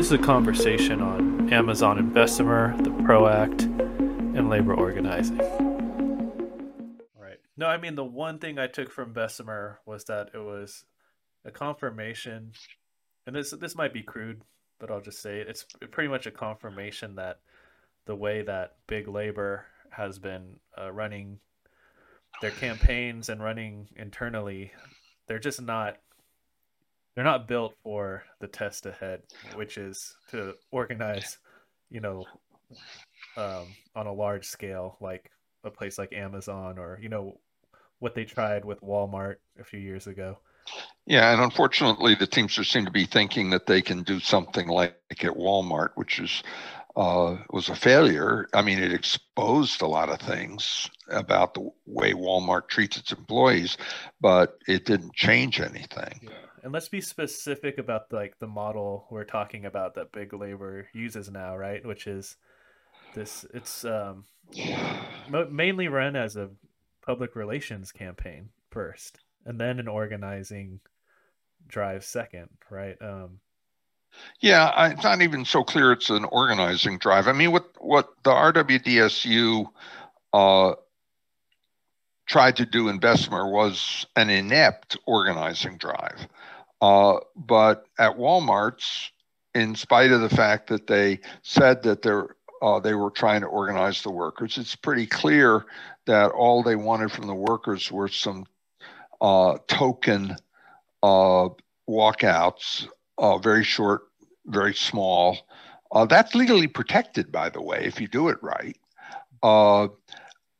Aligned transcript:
This 0.00 0.06
is 0.06 0.18
a 0.18 0.18
conversation 0.24 1.02
on 1.02 1.52
Amazon 1.52 1.98
and 1.98 2.14
Bessemer, 2.14 2.74
the 2.82 2.90
PRO 3.04 3.28
Act, 3.28 3.64
and 3.64 4.48
labor 4.48 4.72
organizing. 4.72 5.36
Right. 7.14 7.36
No, 7.58 7.66
I 7.66 7.76
mean, 7.76 7.96
the 7.96 8.04
one 8.04 8.38
thing 8.38 8.58
I 8.58 8.66
took 8.66 8.90
from 8.90 9.12
Bessemer 9.12 9.78
was 9.84 10.04
that 10.04 10.30
it 10.32 10.38
was 10.38 10.86
a 11.44 11.50
confirmation, 11.50 12.52
and 13.26 13.36
this 13.36 13.50
this 13.50 13.74
might 13.74 13.92
be 13.92 14.02
crude, 14.02 14.40
but 14.78 14.90
I'll 14.90 15.02
just 15.02 15.20
say 15.20 15.40
it. 15.40 15.48
It's 15.48 15.66
pretty 15.90 16.08
much 16.08 16.24
a 16.24 16.30
confirmation 16.30 17.16
that 17.16 17.40
the 18.06 18.16
way 18.16 18.40
that 18.40 18.76
big 18.86 19.06
labor 19.06 19.66
has 19.90 20.18
been 20.18 20.60
uh, 20.80 20.90
running 20.90 21.40
their 22.40 22.52
campaigns 22.52 23.28
and 23.28 23.42
running 23.42 23.90
internally, 23.96 24.72
they're 25.28 25.38
just 25.38 25.60
not 25.60 25.98
they're 27.14 27.24
not 27.24 27.48
built 27.48 27.74
for 27.82 28.24
the 28.40 28.46
test 28.46 28.86
ahead, 28.86 29.22
which 29.54 29.78
is 29.78 30.16
to 30.30 30.54
organize, 30.70 31.38
you 31.90 32.00
know, 32.00 32.24
um, 33.36 33.66
on 33.94 34.06
a 34.06 34.12
large 34.12 34.46
scale, 34.46 34.96
like 35.00 35.30
a 35.64 35.70
place 35.70 35.98
like 35.98 36.12
Amazon 36.12 36.78
or 36.78 36.98
you 37.02 37.08
know 37.08 37.38
what 37.98 38.14
they 38.14 38.24
tried 38.24 38.64
with 38.64 38.80
Walmart 38.80 39.36
a 39.58 39.64
few 39.64 39.80
years 39.80 40.06
ago. 40.06 40.38
Yeah, 41.06 41.32
and 41.32 41.42
unfortunately, 41.42 42.14
the 42.14 42.26
Teamsters 42.26 42.70
seem 42.70 42.84
to 42.84 42.90
be 42.90 43.04
thinking 43.04 43.50
that 43.50 43.66
they 43.66 43.82
can 43.82 44.02
do 44.02 44.20
something 44.20 44.68
like 44.68 44.94
at 45.10 45.36
Walmart, 45.36 45.90
which 45.96 46.20
is 46.20 46.42
uh, 46.96 47.36
was 47.50 47.68
a 47.68 47.74
failure. 47.74 48.48
I 48.54 48.62
mean, 48.62 48.78
it 48.78 48.92
exposed 48.92 49.82
a 49.82 49.86
lot 49.86 50.08
of 50.08 50.20
things 50.20 50.88
about 51.08 51.54
the 51.54 51.68
way 51.86 52.12
Walmart 52.12 52.68
treats 52.68 52.96
its 52.96 53.12
employees, 53.12 53.76
but 54.20 54.58
it 54.68 54.86
didn't 54.86 55.14
change 55.14 55.60
anything. 55.60 56.20
Yeah 56.22 56.49
and 56.62 56.72
let's 56.72 56.88
be 56.88 57.00
specific 57.00 57.78
about 57.78 58.12
like 58.12 58.38
the 58.38 58.46
model 58.46 59.06
we're 59.10 59.24
talking 59.24 59.64
about 59.64 59.94
that 59.94 60.12
big 60.12 60.32
labor 60.32 60.88
uses 60.92 61.30
now 61.30 61.56
right? 61.56 61.84
Which 61.84 62.06
is 62.06 62.36
this 63.14 63.44
it's 63.54 63.84
um 63.84 64.24
mainly 65.50 65.88
run 65.88 66.16
as 66.16 66.36
a 66.36 66.50
public 67.02 67.34
relations 67.36 67.92
campaign 67.92 68.50
first 68.70 69.20
and 69.44 69.60
then 69.60 69.78
an 69.78 69.88
organizing 69.88 70.80
drive 71.68 72.04
second 72.04 72.48
right? 72.70 72.96
Um 73.00 73.40
yeah 74.40 74.90
it's 74.90 75.04
not 75.04 75.22
even 75.22 75.44
so 75.44 75.62
clear 75.62 75.92
it's 75.92 76.10
an 76.10 76.24
organizing 76.24 76.98
drive. 76.98 77.28
I 77.28 77.32
mean 77.32 77.52
what 77.52 77.70
what 77.78 78.10
the 78.22 78.30
RWDSU 78.30 79.66
uh 80.32 80.74
tried 82.30 82.54
to 82.56 82.64
do 82.64 82.88
in 82.88 82.98
Bessemer 82.98 83.48
was 83.50 84.06
an 84.14 84.30
inept 84.30 84.96
organizing 85.04 85.76
drive. 85.78 86.28
Uh, 86.80 87.18
but 87.36 87.86
at 87.98 88.16
Walmart's, 88.16 89.10
in 89.54 89.74
spite 89.74 90.12
of 90.12 90.20
the 90.20 90.28
fact 90.28 90.68
that 90.68 90.86
they 90.86 91.20
said 91.42 91.82
that 91.84 92.02
they're 92.02 92.36
uh, 92.62 92.80
they 92.80 92.94
were 92.94 93.10
trying 93.10 93.40
to 93.40 93.46
organize 93.46 94.02
the 94.02 94.10
workers, 94.10 94.58
it's 94.58 94.76
pretty 94.76 95.06
clear 95.06 95.64
that 96.06 96.30
all 96.32 96.62
they 96.62 96.76
wanted 96.76 97.10
from 97.10 97.26
the 97.26 97.34
workers 97.34 97.90
were 97.90 98.08
some 98.08 98.44
uh, 99.20 99.56
token 99.66 100.36
uh, 101.02 101.48
walkouts, 101.88 102.86
uh, 103.18 103.38
very 103.38 103.64
short, 103.64 104.02
very 104.46 104.74
small. 104.74 105.38
Uh, 105.92 106.04
that's 106.06 106.34
legally 106.34 106.66
protected, 106.68 107.32
by 107.32 107.48
the 107.48 107.62
way, 107.62 107.82
if 107.84 108.00
you 108.00 108.08
do 108.08 108.28
it 108.28 108.38
right 108.42 108.76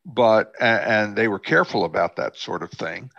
but 0.05 0.53
and 0.61 1.17
they 1.17 1.29
were 1.29 1.39
careful 1.39 1.85
about 1.85 2.17
that 2.17 2.37
sort 2.37 2.63
of 2.63 2.71
thing. 2.71 3.11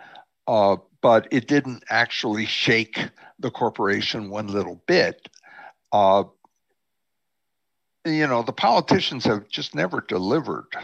But 1.02 1.28
it 1.30 1.48
didn't 1.48 1.84
actually 1.90 2.46
shake 2.46 2.98
the 3.38 3.50
corporation 3.50 4.30
one 4.30 4.46
little 4.46 4.80
bit. 4.86 5.28
Uh, 5.92 6.24
you 8.04 8.26
know, 8.26 8.42
the 8.42 8.52
politicians 8.52 9.24
have 9.24 9.48
just 9.48 9.74
never 9.74 10.00
delivered 10.00 10.74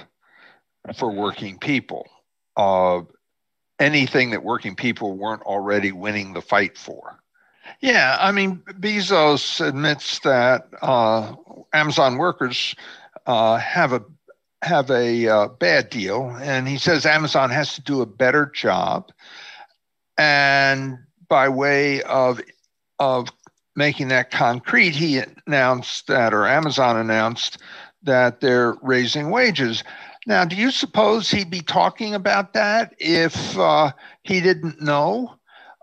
for 0.96 1.10
working 1.10 1.58
people. 1.58 2.06
Uh, 2.56 3.02
anything 3.78 4.30
that 4.30 4.42
working 4.42 4.74
people 4.74 5.16
weren't 5.16 5.42
already 5.42 5.92
winning 5.92 6.32
the 6.32 6.42
fight 6.42 6.76
for. 6.76 7.22
Yeah, 7.80 8.16
I 8.18 8.32
mean, 8.32 8.62
Bezos 8.80 9.64
admits 9.64 10.20
that 10.20 10.68
uh, 10.82 11.34
Amazon 11.72 12.16
workers 12.16 12.74
uh, 13.26 13.58
have 13.58 13.92
a 13.92 14.02
have 14.62 14.90
a 14.90 15.28
uh, 15.28 15.48
bad 15.48 15.88
deal, 15.88 16.36
and 16.40 16.66
he 16.66 16.78
says 16.78 17.06
Amazon 17.06 17.50
has 17.50 17.74
to 17.74 17.82
do 17.82 18.00
a 18.00 18.06
better 18.06 18.46
job. 18.46 19.12
And 20.18 20.98
by 21.28 21.48
way 21.48 22.02
of 22.02 22.40
of 22.98 23.28
making 23.76 24.08
that 24.08 24.32
concrete, 24.32 24.94
he 24.94 25.22
announced 25.46 26.08
that, 26.08 26.34
or 26.34 26.46
Amazon 26.46 26.96
announced 26.96 27.58
that 28.02 28.40
they're 28.40 28.74
raising 28.82 29.30
wages. 29.30 29.84
Now, 30.26 30.44
do 30.44 30.56
you 30.56 30.72
suppose 30.72 31.30
he'd 31.30 31.50
be 31.50 31.60
talking 31.60 32.14
about 32.14 32.52
that 32.54 32.94
if 32.98 33.56
uh, 33.56 33.92
he 34.24 34.40
didn't 34.40 34.82
know 34.82 35.34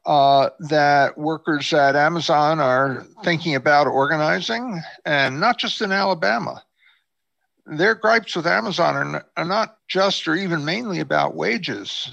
uh, 0.05 0.49
that 0.59 1.17
workers 1.17 1.73
at 1.73 1.95
Amazon 1.95 2.59
are 2.59 3.07
thinking 3.23 3.55
about 3.55 3.87
organizing, 3.87 4.81
and 5.05 5.39
not 5.39 5.57
just 5.57 5.81
in 5.81 5.93
Alabama? 5.93 6.61
their 7.65 7.95
gripes 7.95 8.35
with 8.35 8.47
Amazon 8.47 8.95
are, 8.95 9.25
are 9.37 9.45
not 9.45 9.77
just 9.87 10.27
or 10.27 10.35
even 10.35 10.65
mainly 10.65 10.99
about 10.99 11.35
wages. 11.35 12.11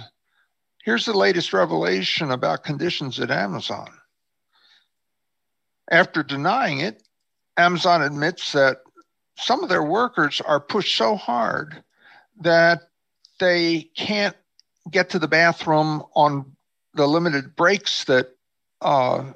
Here's 0.82 1.04
the 1.04 1.16
latest 1.16 1.52
revelation 1.52 2.32
about 2.32 2.64
conditions 2.64 3.20
at 3.20 3.30
Amazon. 3.30 3.88
After 5.90 6.22
denying 6.24 6.80
it, 6.80 7.02
Amazon 7.56 8.02
admits 8.02 8.52
that 8.52 8.78
some 9.36 9.62
of 9.62 9.68
their 9.68 9.82
workers 9.82 10.40
are 10.40 10.58
pushed 10.58 10.96
so 10.96 11.14
hard 11.14 11.84
that 12.40 12.82
they 13.38 13.90
can't 13.96 14.36
get 14.90 15.10
to 15.10 15.18
the 15.20 15.28
bathroom 15.28 16.02
on 16.14 16.56
the 16.94 17.06
limited 17.06 17.54
breaks 17.54 18.04
that 18.04 18.36
uh, 18.80 19.32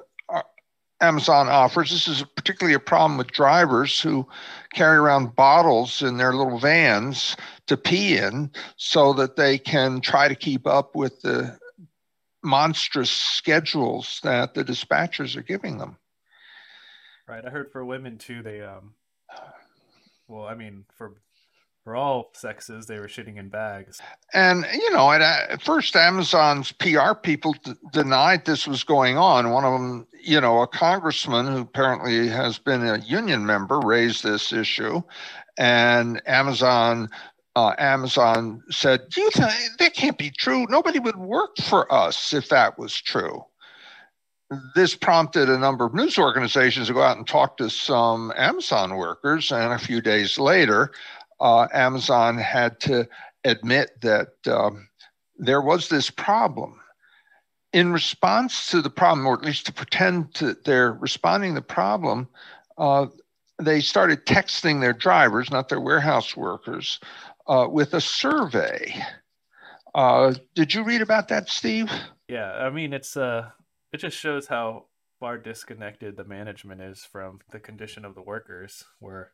Amazon 0.99 1.47
offers. 1.47 1.91
This 1.91 2.07
is 2.07 2.23
particularly 2.35 2.73
a 2.73 2.79
problem 2.79 3.17
with 3.17 3.31
drivers 3.31 4.01
who 4.01 4.27
carry 4.73 4.97
around 4.97 5.35
bottles 5.35 6.01
in 6.01 6.17
their 6.17 6.33
little 6.33 6.59
vans 6.59 7.35
to 7.67 7.77
pee 7.77 8.17
in 8.17 8.51
so 8.77 9.13
that 9.13 9.35
they 9.35 9.57
can 9.57 10.01
try 10.01 10.27
to 10.27 10.35
keep 10.35 10.65
up 10.65 10.95
with 10.95 11.21
the 11.21 11.57
monstrous 12.43 13.11
schedules 13.11 14.19
that 14.23 14.53
the 14.53 14.63
dispatchers 14.63 15.35
are 15.35 15.43
giving 15.43 15.77
them. 15.77 15.97
Right. 17.27 17.45
I 17.45 17.49
heard 17.49 17.71
for 17.71 17.83
women 17.85 18.17
too, 18.17 18.41
they, 18.41 18.61
um, 18.61 18.93
well, 20.27 20.45
I 20.45 20.55
mean, 20.55 20.85
for 20.95 21.13
for 21.87 21.95
all 21.95 22.31
sexes, 22.33 22.85
they 22.85 22.99
were 22.99 23.07
shitting 23.07 23.37
in 23.37 23.47
bags. 23.47 24.01
And, 24.33 24.67
you 24.73 24.91
know, 24.91 25.09
at, 25.09 25.21
at 25.21 25.61
first, 25.61 25.95
Amazon's 25.95 26.73
PR 26.73 27.13
people 27.13 27.55
d- 27.63 27.75
denied 27.93 28.43
this 28.43 28.67
was 28.67 28.83
going 28.83 29.17
on. 29.17 29.51
One 29.51 29.63
of 29.63 29.71
them, 29.71 30.05
you 30.21 30.41
know, 30.41 30.61
a 30.61 30.67
congressman 30.67 31.45
who 31.45 31.61
apparently 31.61 32.27
has 32.27 32.59
been 32.59 32.85
a 32.85 32.97
union 32.97 33.45
member 33.45 33.79
raised 33.79 34.21
this 34.21 34.51
issue. 34.51 35.01
And 35.57 36.21
Amazon 36.27 37.07
uh, 37.55 37.73
Amazon 37.77 38.63
said, 38.69 39.07
"Do 39.09 39.21
you 39.21 39.31
think 39.31 39.53
that 39.79 39.93
can't 39.93 40.17
be 40.17 40.29
true? 40.29 40.67
Nobody 40.69 40.99
would 40.99 41.15
work 41.15 41.55
for 41.63 41.91
us 41.91 42.33
if 42.33 42.49
that 42.49 42.77
was 42.77 42.99
true." 42.99 43.45
This 44.75 44.93
prompted 44.93 45.49
a 45.49 45.57
number 45.57 45.85
of 45.85 45.93
news 45.93 46.17
organizations 46.17 46.87
to 46.87 46.93
go 46.93 47.01
out 47.01 47.17
and 47.17 47.25
talk 47.25 47.57
to 47.57 47.69
some 47.69 48.31
Amazon 48.35 48.95
workers, 48.95 49.51
and 49.51 49.71
a 49.73 49.79
few 49.79 50.01
days 50.01 50.37
later, 50.37 50.91
uh, 51.39 51.67
Amazon 51.73 52.37
had 52.37 52.79
to 52.81 53.07
admit 53.43 54.01
that 54.01 54.29
um, 54.47 54.87
there 55.37 55.61
was 55.61 55.89
this 55.89 56.09
problem. 56.09 56.79
In 57.73 57.91
response 57.91 58.71
to 58.71 58.81
the 58.81 58.89
problem, 58.89 59.27
or 59.27 59.33
at 59.33 59.43
least 59.43 59.65
to 59.67 59.73
pretend 59.73 60.33
that 60.35 60.63
they're 60.63 60.93
responding 60.93 61.53
to 61.53 61.59
the 61.59 61.65
problem, 61.65 62.27
uh, 62.77 63.07
they 63.61 63.81
started 63.81 64.25
texting 64.25 64.79
their 64.79 64.93
drivers, 64.93 65.51
not 65.51 65.69
their 65.69 65.81
warehouse 65.81 66.35
workers, 66.35 66.99
uh, 67.47 67.67
with 67.69 67.93
a 67.93 68.01
survey. 68.01 68.93
Uh, 69.93 70.33
did 70.55 70.73
you 70.73 70.83
read 70.83 71.01
about 71.01 71.27
that, 71.27 71.49
Steve? 71.49 71.91
Yeah, 72.27 72.51
I 72.51 72.69
mean, 72.69 72.93
it's 72.93 73.17
uh, 73.17 73.49
it 73.91 73.97
just 73.97 74.17
shows 74.17 74.47
how 74.47 74.85
far 75.19 75.37
disconnected 75.37 76.17
the 76.17 76.23
management 76.23 76.81
is 76.81 77.03
from 77.03 77.39
the 77.51 77.59
condition 77.59 78.05
of 78.05 78.15
the 78.15 78.21
workers, 78.21 78.85
where 78.99 79.31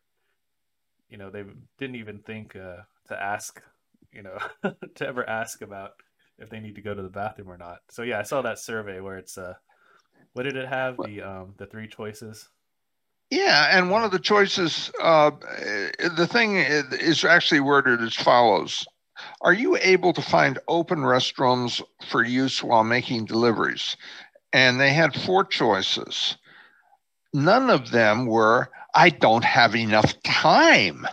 you 1.13 1.19
know 1.19 1.29
they 1.29 1.43
didn't 1.77 1.95
even 1.97 2.19
think 2.19 2.55
uh, 2.55 2.81
to 3.07 3.23
ask 3.23 3.61
you 4.11 4.23
know 4.23 4.37
to 4.95 5.07
ever 5.07 5.29
ask 5.29 5.61
about 5.61 5.91
if 6.39 6.49
they 6.49 6.59
need 6.59 6.75
to 6.75 6.81
go 6.81 6.95
to 6.95 7.03
the 7.03 7.09
bathroom 7.09 7.51
or 7.51 7.57
not. 7.57 7.77
So 7.91 8.01
yeah 8.01 8.19
i 8.19 8.23
saw 8.23 8.41
that 8.41 8.57
survey 8.57 8.99
where 8.99 9.17
it's 9.17 9.37
uh 9.37 9.53
what 10.33 10.43
did 10.43 10.57
it 10.57 10.67
have? 10.67 10.97
The 10.97 11.21
um 11.21 11.53
the 11.57 11.67
three 11.67 11.87
choices? 11.87 12.49
Yeah 13.29 13.77
and 13.77 13.91
one 13.91 14.03
of 14.03 14.09
the 14.11 14.19
choices 14.19 14.91
uh 14.99 15.29
the 16.17 16.27
thing 16.27 16.55
is 16.57 17.23
actually 17.23 17.59
worded 17.61 18.01
as 18.01 18.15
follows. 18.15 18.83
Are 19.41 19.53
you 19.53 19.77
able 19.77 20.13
to 20.13 20.21
find 20.21 20.57
open 20.67 20.99
restrooms 20.99 21.79
for 22.09 22.23
use 22.23 22.63
while 22.63 22.83
making 22.83 23.25
deliveries? 23.25 23.95
And 24.51 24.79
they 24.79 24.93
had 24.93 25.13
four 25.13 25.43
choices. 25.45 26.37
None 27.33 27.69
of 27.69 27.91
them 27.91 28.25
were, 28.25 28.69
I 28.93 29.09
don't 29.09 29.43
have 29.43 29.75
enough 29.75 30.21
time, 30.23 31.07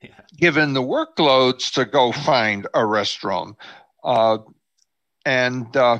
yeah. 0.00 0.10
given 0.36 0.72
the 0.72 0.82
workloads 0.82 1.72
to 1.74 1.84
go 1.84 2.12
find 2.12 2.66
a 2.74 2.80
restroom. 2.80 3.54
Uh, 4.02 4.38
and 5.24 5.76
uh, 5.76 5.98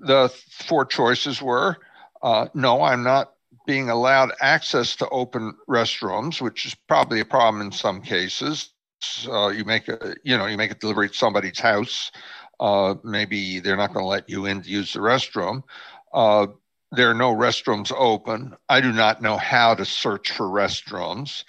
the 0.00 0.28
four 0.50 0.84
choices 0.84 1.42
were 1.42 1.78
uh, 2.22 2.46
no, 2.54 2.82
I'm 2.82 3.02
not 3.02 3.32
being 3.66 3.90
allowed 3.90 4.32
access 4.40 4.96
to 4.96 5.08
open 5.10 5.54
restrooms, 5.68 6.40
which 6.40 6.66
is 6.66 6.74
probably 6.74 7.20
a 7.20 7.24
problem 7.24 7.60
in 7.60 7.72
some 7.72 8.00
cases. 8.00 8.70
Uh, 9.28 9.48
you 9.48 9.64
make 9.64 9.88
a 9.88 10.14
you 10.22 10.38
know 10.38 10.46
you 10.46 10.56
make 10.56 10.70
a 10.70 10.76
delivery 10.76 11.06
at 11.06 11.14
somebody's 11.14 11.58
house. 11.58 12.12
Uh, 12.60 12.94
maybe 13.02 13.58
they're 13.58 13.76
not 13.76 13.92
going 13.92 14.04
to 14.04 14.08
let 14.08 14.28
you 14.28 14.46
in 14.46 14.62
to 14.62 14.68
use 14.68 14.92
the 14.92 15.00
restroom. 15.00 15.62
Uh, 16.92 16.96
there 16.96 17.10
are 17.10 17.14
no 17.14 17.34
restrooms 17.34 17.92
open. 17.96 18.56
I 18.68 18.80
do 18.80 18.92
not 18.92 19.22
know 19.22 19.36
how 19.36 19.74
to 19.74 19.84
search 19.84 20.30
for 20.30 20.46
restrooms. 20.46 21.44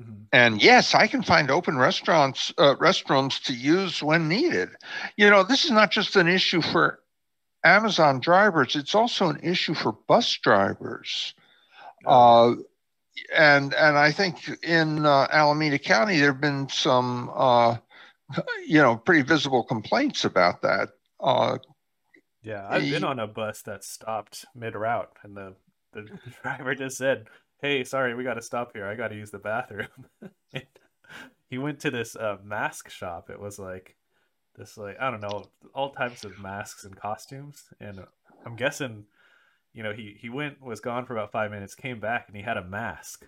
Mm-hmm. 0.00 0.22
And 0.32 0.62
yes, 0.62 0.94
I 0.94 1.06
can 1.06 1.22
find 1.22 1.50
open 1.50 1.78
restaurants, 1.78 2.52
uh, 2.58 2.74
restrooms 2.76 3.42
to 3.44 3.54
use 3.54 4.02
when 4.02 4.28
needed. 4.28 4.70
You 5.16 5.30
know, 5.30 5.42
this 5.42 5.64
is 5.64 5.70
not 5.70 5.90
just 5.90 6.16
an 6.16 6.28
issue 6.28 6.62
for 6.62 7.00
Amazon 7.64 8.20
drivers; 8.20 8.74
it's 8.74 8.94
also 8.94 9.28
an 9.28 9.40
issue 9.42 9.74
for 9.74 9.92
bus 9.92 10.38
drivers. 10.42 11.34
Uh, 12.06 12.54
and 13.34 13.74
and 13.74 13.98
I 13.98 14.10
think 14.12 14.48
in 14.62 15.06
uh, 15.06 15.28
Alameda 15.30 15.78
County 15.78 16.18
there 16.18 16.32
have 16.32 16.40
been 16.40 16.68
some, 16.68 17.30
uh, 17.34 17.76
you 18.66 18.80
know, 18.80 18.96
pretty 18.96 19.22
visible 19.22 19.62
complaints 19.62 20.24
about 20.24 20.62
that. 20.62 20.88
Yeah, 22.42 22.66
I've 22.68 22.82
been 22.82 23.04
on 23.04 23.20
a 23.20 23.26
bus 23.26 23.62
that 23.62 23.84
stopped 23.84 24.44
mid 24.54 24.74
route, 24.74 25.12
and 25.22 25.36
the 25.36 25.54
the 25.92 26.08
driver 26.42 26.74
just 26.74 26.98
said, 26.98 27.28
"Hey, 27.60 27.84
sorry, 27.84 28.14
we 28.14 28.24
got 28.24 28.34
to 28.34 28.42
stop 28.42 28.72
here. 28.72 28.86
I 28.86 28.96
got 28.96 29.08
to 29.08 29.16
use 29.16 29.30
the 29.30 29.38
bathroom." 29.38 29.88
he 31.48 31.58
went 31.58 31.80
to 31.80 31.90
this 31.90 32.16
uh, 32.16 32.38
mask 32.42 32.90
shop. 32.90 33.30
It 33.30 33.40
was 33.40 33.58
like 33.58 33.96
this, 34.56 34.76
like 34.76 34.96
I 35.00 35.10
don't 35.10 35.20
know, 35.20 35.44
all 35.74 35.90
types 35.92 36.24
of 36.24 36.38
masks 36.40 36.84
and 36.84 36.96
costumes, 36.96 37.64
and 37.80 38.00
I'm 38.44 38.56
guessing, 38.56 39.04
you 39.72 39.84
know, 39.84 39.92
he 39.92 40.16
he 40.18 40.28
went 40.28 40.60
was 40.60 40.80
gone 40.80 41.06
for 41.06 41.16
about 41.16 41.30
five 41.30 41.52
minutes, 41.52 41.76
came 41.76 42.00
back, 42.00 42.24
and 42.26 42.36
he 42.36 42.42
had 42.42 42.56
a 42.56 42.64
mask. 42.64 43.26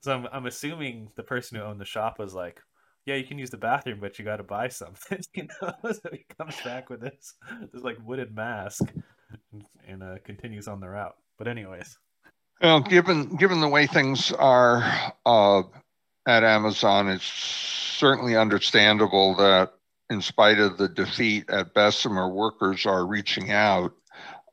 So 0.00 0.12
I'm 0.12 0.26
I'm 0.32 0.46
assuming 0.46 1.10
the 1.14 1.22
person 1.22 1.58
who 1.58 1.64
owned 1.64 1.80
the 1.80 1.84
shop 1.84 2.18
was 2.18 2.34
like, 2.34 2.60
yeah, 3.06 3.16
you 3.16 3.24
can 3.24 3.38
use 3.38 3.50
the 3.50 3.56
bathroom, 3.56 3.98
but 4.00 4.18
you 4.18 4.24
got 4.24 4.36
to 4.36 4.42
buy 4.42 4.68
something. 4.68 5.20
you 5.34 5.48
know, 5.60 5.72
so 5.92 6.08
he 6.10 6.24
comes 6.38 6.56
back 6.64 6.90
with 6.90 7.00
this 7.00 7.34
this 7.72 7.82
like 7.82 7.98
wooden 8.04 8.34
mask 8.34 8.82
and, 9.52 9.64
and 9.86 10.02
uh, 10.02 10.16
continues 10.24 10.68
on 10.68 10.80
the 10.80 10.88
route. 10.88 11.16
But 11.38 11.48
anyways, 11.48 11.98
well, 12.60 12.80
given 12.80 13.36
given 13.36 13.60
the 13.60 13.68
way 13.68 13.86
things 13.86 14.32
are 14.32 14.84
uh, 15.26 15.62
at 16.26 16.44
Amazon, 16.44 17.08
it's 17.08 17.24
certainly 17.24 18.36
understandable 18.36 19.34
that, 19.36 19.72
in 20.10 20.22
spite 20.22 20.58
of 20.58 20.78
the 20.78 20.88
defeat 20.88 21.50
at 21.50 21.74
Bessemer, 21.74 22.28
workers 22.28 22.86
are 22.86 23.06
reaching 23.06 23.50
out 23.50 23.92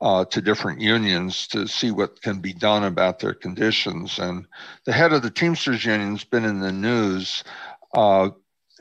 uh, 0.02 0.26
to 0.26 0.42
different 0.42 0.82
unions 0.82 1.48
to 1.48 1.68
see 1.68 1.92
what 1.92 2.22
can 2.22 2.40
be 2.40 2.54
done 2.54 2.84
about 2.84 3.20
their 3.20 3.34
conditions. 3.34 4.18
And 4.18 4.46
the 4.86 4.94
head 4.94 5.14
of 5.14 5.22
the 5.22 5.30
Teamsters 5.30 5.86
Union 5.86 6.12
has 6.12 6.24
been 6.24 6.46
in 6.46 6.60
the 6.62 6.72
news 6.72 7.44
uh, 7.94 8.30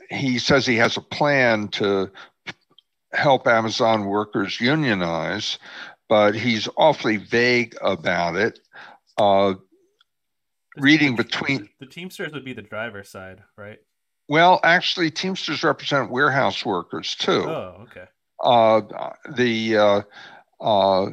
he 0.09 0.39
says 0.39 0.65
he 0.65 0.77
has 0.77 0.97
a 0.97 1.01
plan 1.01 1.67
to 1.69 2.11
help 3.13 3.47
Amazon 3.47 4.05
workers 4.05 4.59
unionize, 4.59 5.57
but 6.07 6.35
he's 6.35 6.67
awfully 6.77 7.17
vague 7.17 7.75
about 7.81 8.35
it. 8.35 8.59
Uh, 9.17 9.55
reading 10.77 11.15
between 11.15 11.69
the 11.79 11.85
Teamsters 11.85 12.33
would 12.33 12.45
be 12.45 12.53
the 12.53 12.61
driver 12.61 13.03
side, 13.03 13.43
right? 13.57 13.79
Well, 14.27 14.59
actually, 14.63 15.11
Teamsters 15.11 15.63
represent 15.63 16.11
warehouse 16.11 16.65
workers 16.65 17.15
too. 17.15 17.45
Oh, 17.45 17.87
okay. 17.87 18.05
Uh, 18.43 18.81
the 19.35 19.77
uh, 19.77 20.01
uh, 20.61 21.09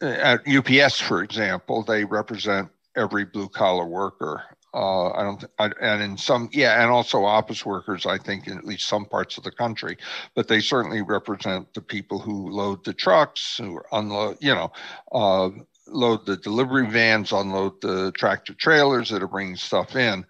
at 0.00 0.40
UPS, 0.46 1.00
for 1.00 1.22
example, 1.22 1.82
they 1.82 2.04
represent 2.04 2.68
every 2.96 3.24
blue 3.24 3.48
collar 3.48 3.86
worker. 3.86 4.42
Uh, 4.74 5.10
I 5.10 5.22
don't, 5.22 5.44
I, 5.58 5.70
and 5.80 6.02
in 6.02 6.16
some, 6.16 6.48
yeah, 6.52 6.82
and 6.82 6.90
also 6.90 7.24
office 7.24 7.64
workers, 7.66 8.06
I 8.06 8.16
think, 8.16 8.46
in 8.46 8.56
at 8.56 8.64
least 8.64 8.88
some 8.88 9.04
parts 9.04 9.36
of 9.36 9.44
the 9.44 9.50
country, 9.50 9.98
but 10.34 10.48
they 10.48 10.60
certainly 10.60 11.02
represent 11.02 11.74
the 11.74 11.82
people 11.82 12.18
who 12.18 12.50
load 12.50 12.84
the 12.84 12.94
trucks, 12.94 13.58
who 13.58 13.80
unload, 13.92 14.38
you 14.40 14.54
know, 14.54 14.72
uh, 15.12 15.50
load 15.88 16.24
the 16.24 16.38
delivery 16.38 16.86
vans, 16.86 17.32
unload 17.32 17.80
the 17.82 18.12
tractor 18.12 18.54
trailers 18.54 19.10
that 19.10 19.22
are 19.22 19.28
bringing 19.28 19.56
stuff 19.56 19.94
in. 19.94 20.24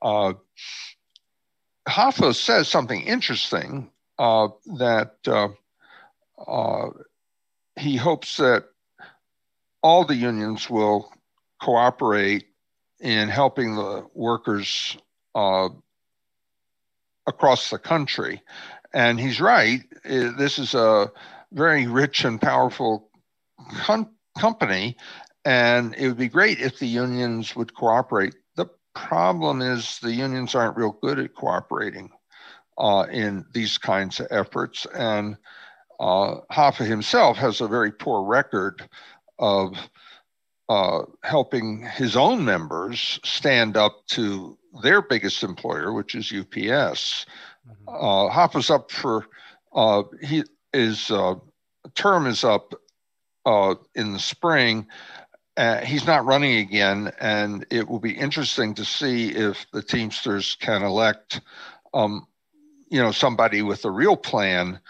Uh, 0.00 0.34
Hoffa 1.88 2.34
says 2.34 2.68
something 2.68 3.02
interesting 3.02 3.90
uh, 4.18 4.48
that 4.78 5.16
uh, 5.26 5.48
uh, 6.46 6.90
he 7.76 7.96
hopes 7.96 8.36
that 8.36 8.64
all 9.82 10.04
the 10.04 10.14
unions 10.14 10.70
will 10.70 11.12
cooperate 11.60 12.46
in 13.02 13.28
helping 13.28 13.74
the 13.74 14.06
workers 14.14 14.96
uh, 15.34 15.68
across 17.26 17.68
the 17.68 17.78
country. 17.78 18.40
And 18.94 19.18
he's 19.18 19.40
right. 19.40 19.80
This 20.04 20.58
is 20.58 20.74
a 20.74 21.10
very 21.50 21.86
rich 21.86 22.24
and 22.24 22.40
powerful 22.40 23.10
com- 23.74 24.14
company, 24.38 24.96
and 25.44 25.94
it 25.96 26.06
would 26.06 26.16
be 26.16 26.28
great 26.28 26.60
if 26.60 26.78
the 26.78 26.86
unions 26.86 27.56
would 27.56 27.74
cooperate. 27.74 28.34
The 28.54 28.66
problem 28.94 29.60
is 29.62 29.98
the 29.98 30.12
unions 30.12 30.54
aren't 30.54 30.76
real 30.76 30.96
good 31.02 31.18
at 31.18 31.34
cooperating 31.34 32.10
uh, 32.78 33.06
in 33.10 33.44
these 33.52 33.78
kinds 33.78 34.20
of 34.20 34.28
efforts. 34.30 34.86
And 34.94 35.36
uh, 35.98 36.36
Hoffa 36.52 36.86
himself 36.86 37.36
has 37.38 37.60
a 37.60 37.68
very 37.68 37.90
poor 37.90 38.22
record 38.24 38.88
of 39.38 39.76
uh, 40.68 41.02
helping 41.22 41.82
his 41.82 42.16
own 42.16 42.44
members 42.44 43.20
stand 43.24 43.76
up 43.76 44.06
to 44.06 44.56
their 44.82 45.02
biggest 45.02 45.42
employer, 45.42 45.92
which 45.92 46.14
is 46.14 46.32
UPS. 46.32 47.26
Mm-hmm. 47.68 47.88
Uh, 47.88 48.28
Hoffa's 48.28 48.70
up 48.70 48.90
for 48.90 49.26
uh, 49.74 50.02
he 50.22 50.44
is 50.72 51.10
uh, 51.10 51.34
term 51.94 52.26
is 52.26 52.44
up 52.44 52.74
uh, 53.44 53.74
in 53.94 54.12
the 54.12 54.18
spring. 54.18 54.86
Uh, 55.56 55.78
he's 55.78 56.06
not 56.06 56.24
running 56.24 56.58
again, 56.58 57.12
and 57.20 57.66
it 57.70 57.86
will 57.86 57.98
be 57.98 58.12
interesting 58.12 58.74
to 58.74 58.84
see 58.84 59.28
if 59.30 59.66
the 59.72 59.82
Teamsters 59.82 60.56
can 60.60 60.82
elect, 60.82 61.42
um, 61.92 62.26
you 62.88 63.02
know, 63.02 63.12
somebody 63.12 63.60
with 63.60 63.84
a 63.84 63.90
real 63.90 64.16
plan 64.16 64.80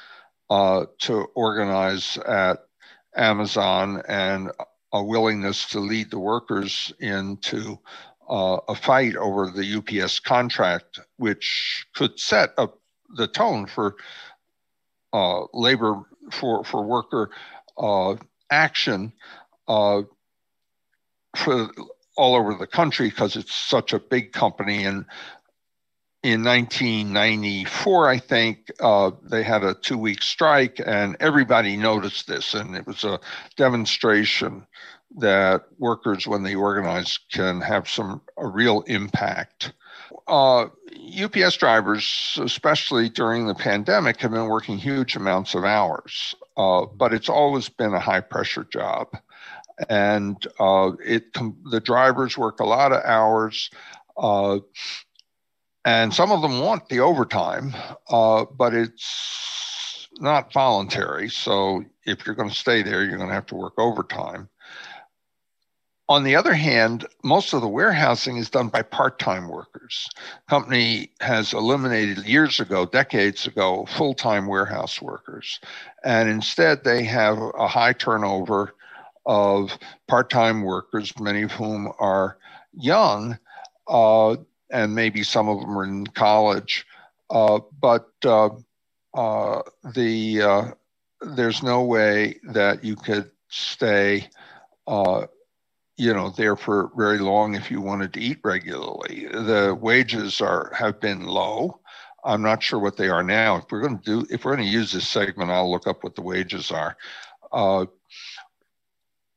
uh, 0.50 0.86
to 0.98 1.24
organize 1.34 2.16
at 2.18 2.58
Amazon 3.16 4.02
and 4.06 4.52
a 4.92 5.02
willingness 5.02 5.66
to 5.66 5.80
lead 5.80 6.10
the 6.10 6.18
workers 6.18 6.92
into 7.00 7.78
uh, 8.28 8.58
a 8.68 8.74
fight 8.74 9.16
over 9.16 9.50
the 9.50 9.76
UPS 9.76 10.20
contract, 10.20 11.00
which 11.16 11.86
could 11.94 12.18
set 12.18 12.50
up 12.58 12.78
the 13.16 13.26
tone 13.26 13.66
for 13.66 13.96
uh, 15.12 15.44
labor 15.52 16.02
for 16.30 16.64
for 16.64 16.82
worker 16.84 17.30
uh, 17.78 18.16
action 18.50 19.12
uh, 19.68 20.02
for 21.36 21.68
all 22.16 22.34
over 22.34 22.54
the 22.54 22.66
country 22.66 23.08
because 23.08 23.36
it's 23.36 23.54
such 23.54 23.92
a 23.92 23.98
big 23.98 24.32
company 24.32 24.84
and 24.84 25.04
in 26.22 26.44
1994, 26.44 28.08
I 28.08 28.18
think, 28.18 28.70
uh, 28.80 29.10
they 29.22 29.42
had 29.42 29.64
a 29.64 29.74
two 29.74 29.98
week 29.98 30.22
strike, 30.22 30.80
and 30.84 31.16
everybody 31.18 31.76
noticed 31.76 32.28
this. 32.28 32.54
And 32.54 32.76
it 32.76 32.86
was 32.86 33.02
a 33.02 33.18
demonstration 33.56 34.66
that 35.18 35.64
workers, 35.78 36.26
when 36.26 36.42
they 36.44 36.54
organize, 36.54 37.18
can 37.32 37.60
have 37.60 37.88
some 37.88 38.20
a 38.36 38.46
real 38.46 38.82
impact. 38.82 39.72
Uh, 40.28 40.66
UPS 41.20 41.56
drivers, 41.56 42.38
especially 42.40 43.08
during 43.08 43.46
the 43.46 43.54
pandemic, 43.54 44.20
have 44.20 44.30
been 44.30 44.46
working 44.46 44.78
huge 44.78 45.16
amounts 45.16 45.54
of 45.54 45.64
hours, 45.64 46.34
uh, 46.56 46.86
but 46.86 47.12
it's 47.12 47.28
always 47.28 47.68
been 47.68 47.94
a 47.94 48.00
high 48.00 48.20
pressure 48.20 48.64
job. 48.64 49.08
And 49.88 50.46
uh, 50.60 50.92
it 51.04 51.32
the 51.64 51.80
drivers 51.80 52.38
work 52.38 52.60
a 52.60 52.64
lot 52.64 52.92
of 52.92 53.02
hours. 53.04 53.70
And 55.84 56.14
some 56.14 56.30
of 56.30 56.42
them 56.42 56.60
want 56.60 56.88
the 56.88 57.00
overtime, 57.00 57.74
uh, 58.08 58.44
but 58.44 58.72
it's 58.74 60.08
not 60.20 60.52
voluntary. 60.52 61.28
So 61.28 61.84
if 62.04 62.24
you're 62.24 62.36
going 62.36 62.50
to 62.50 62.54
stay 62.54 62.82
there, 62.82 63.04
you're 63.04 63.16
going 63.16 63.28
to 63.28 63.34
have 63.34 63.46
to 63.46 63.56
work 63.56 63.74
overtime. 63.78 64.48
On 66.08 66.24
the 66.24 66.36
other 66.36 66.52
hand, 66.52 67.06
most 67.24 67.54
of 67.54 67.62
the 67.62 67.68
warehousing 67.68 68.36
is 68.36 68.50
done 68.50 68.68
by 68.68 68.82
part-time 68.82 69.48
workers. 69.48 70.08
Company 70.48 71.10
has 71.20 71.54
eliminated 71.54 72.26
years 72.26 72.60
ago, 72.60 72.84
decades 72.84 73.46
ago, 73.46 73.86
full-time 73.86 74.46
warehouse 74.46 75.00
workers, 75.00 75.58
and 76.04 76.28
instead 76.28 76.84
they 76.84 77.04
have 77.04 77.38
a 77.58 77.66
high 77.66 77.94
turnover 77.94 78.74
of 79.24 79.78
part 80.06 80.28
time 80.28 80.62
workers, 80.62 81.18
many 81.18 81.42
of 81.42 81.52
whom 81.52 81.90
are 81.98 82.36
young, 82.74 83.38
uh, 83.88 84.36
and 84.72 84.94
maybe 84.94 85.22
some 85.22 85.48
of 85.48 85.60
them 85.60 85.76
are 85.76 85.84
in 85.84 86.06
college. 86.06 86.86
Uh, 87.30 87.60
but 87.80 88.08
uh, 88.24 88.50
uh, 89.14 89.62
the 89.94 90.42
uh, 90.42 90.70
there's 91.36 91.62
no 91.62 91.82
way 91.82 92.40
that 92.44 92.82
you 92.84 92.96
could 92.96 93.30
stay 93.48 94.28
you 95.98 96.12
know 96.12 96.30
there 96.30 96.56
for 96.56 96.90
very 96.96 97.18
long 97.18 97.54
if 97.54 97.70
you 97.70 97.80
wanted 97.80 98.12
to 98.14 98.20
eat 98.20 98.38
regularly. 98.42 99.26
The 99.30 99.76
wages 99.80 100.40
are 100.40 100.72
have 100.74 101.00
been 101.00 101.24
low. 101.24 101.80
I'm 102.24 102.42
not 102.42 102.62
sure 102.62 102.78
what 102.78 102.96
they 102.96 103.08
are 103.08 103.22
now. 103.22 103.56
If 103.56 103.64
we're 103.70 103.82
going 103.82 103.98
to 103.98 104.04
do 104.04 104.26
if 104.30 104.44
we're 104.44 104.56
going 104.56 104.66
to 104.66 104.72
use 104.72 104.92
this 104.92 105.08
segment 105.08 105.50
i'll 105.50 105.70
look 105.70 105.86
up 105.86 106.02
what 106.02 106.14
the 106.14 106.22
wages 106.22 106.70
are. 106.70 106.96
Uh, 107.52 107.86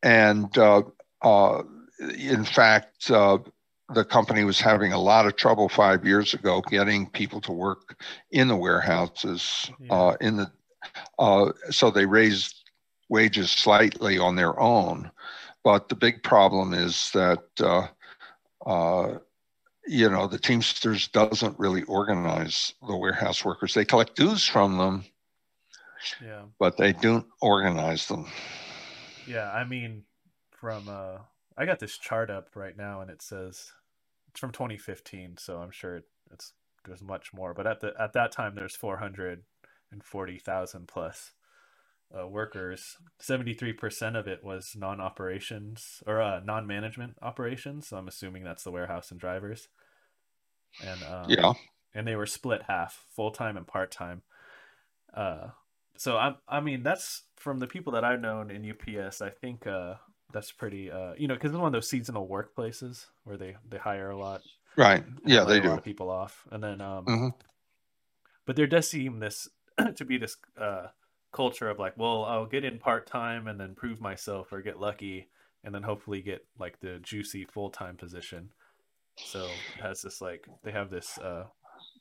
and 0.01 0.57
uh, 0.57 0.83
uh, 1.21 1.63
in 1.99 2.45
fact 2.45 3.11
uh, 3.11 3.37
the 3.93 4.05
company 4.05 4.43
was 4.43 4.59
having 4.59 4.93
a 4.93 4.99
lot 4.99 5.25
of 5.25 5.35
trouble 5.35 5.69
five 5.69 6.05
years 6.05 6.33
ago 6.33 6.61
getting 6.69 7.07
people 7.09 7.39
to 7.41 7.51
work 7.51 8.01
in 8.31 8.47
the 8.47 8.55
warehouses 8.55 9.71
yeah. 9.79 9.93
Uh, 9.93 10.17
in 10.21 10.37
the 10.37 10.51
uh, 11.19 11.51
so 11.69 11.89
they 11.89 12.05
raised 12.05 12.69
wages 13.09 13.51
slightly 13.51 14.17
on 14.17 14.35
their 14.35 14.59
own 14.59 15.11
but 15.65 15.89
the 15.89 15.95
big 15.95 16.21
problem 16.21 16.73
is 16.73 17.09
that 17.11 17.43
uh, 17.59 17.87
uh, 18.65 19.17
you 19.87 20.09
know 20.09 20.27
the 20.27 20.37
Teamsters 20.37 21.07
doesn't 21.07 21.59
really 21.59 21.81
organize 21.83 22.73
the 22.87 22.95
warehouse 22.95 23.43
workers. 23.43 23.73
They 23.73 23.83
collect 23.83 24.15
dues 24.15 24.45
from 24.45 24.77
them, 24.77 25.05
yeah, 26.23 26.43
but 26.59 26.77
they 26.77 26.93
don't 26.93 27.25
organize 27.41 28.07
them. 28.07 28.27
Yeah, 29.27 29.51
I 29.51 29.63
mean, 29.63 30.03
from 30.51 30.87
uh, 30.87 31.17
I 31.57 31.65
got 31.65 31.79
this 31.79 31.97
chart 31.97 32.29
up 32.29 32.49
right 32.55 32.77
now, 32.77 33.01
and 33.01 33.09
it 33.09 33.21
says 33.21 33.71
it's 34.29 34.39
from 34.39 34.51
2015, 34.51 35.37
so 35.37 35.57
I'm 35.57 35.71
sure 35.71 36.01
it's 36.31 36.53
there's 36.85 37.01
much 37.01 37.33
more. 37.33 37.53
But 37.53 37.67
at 37.67 37.81
the 37.81 37.93
at 37.99 38.13
that 38.13 38.31
time, 38.31 38.55
there's 38.55 38.75
440,000 38.75 40.87
plus 40.87 41.31
uh, 42.17 42.27
workers, 42.27 42.97
73% 43.21 44.17
of 44.17 44.27
it 44.27 44.43
was 44.43 44.75
non 44.77 45.01
operations 45.01 46.03
or 46.05 46.21
uh, 46.21 46.39
non 46.43 46.67
management 46.67 47.15
operations. 47.21 47.87
So 47.87 47.97
I'm 47.97 48.07
assuming 48.07 48.43
that's 48.43 48.63
the 48.63 48.71
warehouse 48.71 49.11
and 49.11 49.19
drivers. 49.19 49.67
And 50.83 51.03
um, 51.03 51.25
yeah. 51.29 51.53
And 51.93 52.07
they 52.07 52.15
were 52.15 52.25
split 52.25 52.63
half, 52.67 53.05
full 53.15 53.31
time 53.31 53.57
and 53.57 53.65
part 53.65 53.91
time. 53.91 54.21
Uh, 55.13 55.47
so 55.97 56.17
I, 56.17 56.35
I 56.47 56.59
mean, 56.59 56.83
that's 56.83 57.23
from 57.37 57.59
the 57.59 57.67
people 57.67 57.93
that 57.93 58.03
I've 58.03 58.21
known 58.21 58.51
in 58.51 58.69
UPS. 58.69 59.21
I 59.21 59.29
think 59.29 59.65
uh, 59.65 59.95
that's 60.33 60.51
pretty, 60.51 60.91
uh, 60.91 61.13
you 61.17 61.27
know, 61.27 61.35
because 61.35 61.51
it's 61.51 61.57
one 61.57 61.67
of 61.67 61.73
those 61.73 61.89
seasonal 61.89 62.27
workplaces 62.27 63.05
where 63.23 63.37
they 63.37 63.55
they 63.69 63.77
hire 63.77 64.09
a 64.09 64.17
lot. 64.17 64.41
Right. 64.77 65.03
Yeah, 65.25 65.45
they, 65.45 65.59
do. 65.61 65.69
Lot 65.69 65.77
of 65.77 65.83
people 65.83 66.09
off, 66.09 66.45
and 66.51 66.61
then, 66.61 66.81
um, 66.81 67.05
mm-hmm. 67.05 67.27
but 68.45 68.57
there 68.57 68.67
does 68.67 68.89
seem 68.89 69.19
this 69.19 69.47
to 69.95 70.03
be 70.03 70.17
this 70.17 70.35
uh, 70.59 70.87
culture 71.31 71.69
of 71.69 71.79
like, 71.79 71.93
well, 71.97 72.25
I'll 72.25 72.45
get 72.45 72.65
in 72.65 72.79
part 72.79 73.07
time 73.07 73.47
and 73.47 73.59
then 73.59 73.75
prove 73.75 74.01
myself 74.01 74.51
or 74.51 74.61
get 74.61 74.79
lucky 74.79 75.29
and 75.65 75.73
then 75.73 75.83
hopefully 75.83 76.21
get 76.21 76.45
like 76.59 76.79
the 76.79 76.99
juicy 76.99 77.43
full 77.43 77.69
time 77.69 77.97
position. 77.97 78.49
So 79.17 79.45
it 79.45 79.81
has 79.81 80.01
this 80.01 80.21
like 80.21 80.47
they 80.63 80.71
have 80.71 80.89
this 80.89 81.17
uh 81.17 81.45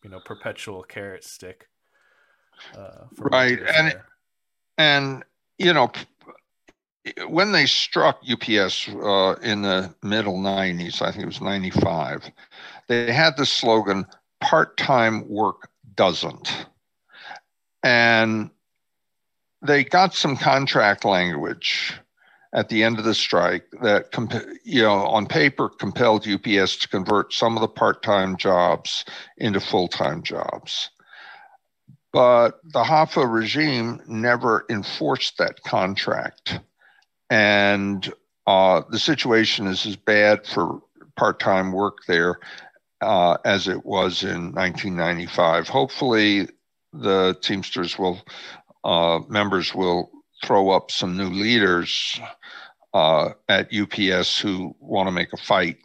you 0.05 0.11
know 0.11 0.21
perpetual 0.25 0.83
carrot 0.83 1.25
stick. 1.25 1.69
Uh, 2.77 3.07
right, 3.19 3.59
and 3.61 3.95
and 4.79 5.25
you 5.59 5.73
know 5.73 5.91
when 7.29 7.53
they 7.53 7.67
struck 7.67 8.21
UPS 8.31 8.89
uh, 8.89 9.37
in 9.43 9.63
the 9.63 9.95
middle 10.03 10.39
90s, 10.39 11.03
I 11.03 11.11
think 11.11 11.25
it 11.25 11.27
was 11.27 11.41
95, 11.41 12.31
they 12.89 13.13
had 13.13 13.37
the 13.37 13.47
slogan 13.47 14.07
part 14.41 14.77
time 14.77 15.29
work 15.29 15.69
doesn't. 15.95 16.67
And 17.83 18.51
they 19.63 19.85
got 19.85 20.15
some 20.15 20.37
contract 20.37 21.05
language 21.05 21.95
at 22.55 22.69
the 22.69 22.85
end 22.85 22.99
of 22.99 23.05
the 23.05 23.15
strike 23.15 23.67
that, 23.83 24.07
you 24.65 24.83
know, 24.83 25.07
on 25.07 25.27
paper 25.27 25.69
compelled 25.69 26.27
UPS 26.27 26.77
to 26.77 26.89
convert 26.89 27.33
some 27.33 27.57
of 27.57 27.61
the 27.61 27.69
part-time 27.69 28.37
jobs 28.37 29.05
into 29.39 29.61
full-time 29.61 30.23
jobs. 30.23 30.91
But 32.13 32.61
the 32.63 32.85
Hoffa 32.85 33.31
regime 33.31 34.01
never 34.07 34.65
enforced 34.71 35.39
that 35.39 35.63
contract. 35.65 36.61
And 37.31 38.13
uh, 38.47 38.83
the 38.91 38.99
situation 38.99 39.67
is 39.67 39.87
as 39.87 39.97
bad 39.97 40.47
for 40.47 40.81
part 41.17 41.41
time 41.41 41.73
work 41.73 41.99
there 42.07 42.39
uh, 43.01 43.37
as 43.45 43.69
it 43.69 43.85
was 43.85 44.23
in 44.23 44.53
1995. 44.53 45.69
Hopefully, 45.69 46.49
the 46.93 47.37
Teamsters 47.43 47.99
will 47.99 48.21
uh, 48.85 49.21
members 49.29 49.75
will 49.75 50.11
throw 50.45 50.71
up 50.71 50.91
some 50.91 51.17
new 51.17 51.29
leaders 51.29 52.21
uh, 52.93 53.31
at 53.49 53.73
UPS 53.75 54.39
who 54.39 54.75
want 54.79 55.07
to 55.07 55.13
make 55.13 55.33
a 55.33 55.39
fight 55.39 55.79